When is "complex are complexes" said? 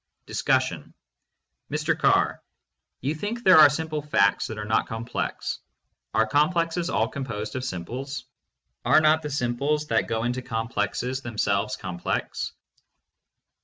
4.87-6.89